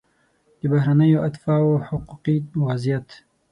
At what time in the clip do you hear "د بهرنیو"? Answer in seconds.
0.59-1.23